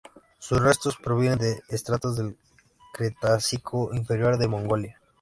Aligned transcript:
Sus 0.39 0.59
restos 0.59 0.97
provienen 0.97 1.37
de 1.37 1.61
estratos 1.69 2.17
del 2.17 2.35
Cretácico 2.91 3.93
Inferior 3.93 4.39
de 4.39 4.47
Mongolia. 4.47 4.99